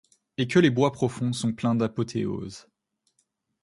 [0.39, 2.67] Et que les bois profonds sont pleins d'apothéoses;